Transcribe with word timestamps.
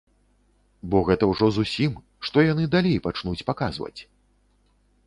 Бо 0.93 1.01
гэта 1.09 1.23
ўжо 1.31 1.49
зусім, 1.57 1.93
што 2.31 2.47
яны 2.47 2.63
далей 2.77 2.97
пачнуць 3.05 3.45
паказваць? 3.53 3.97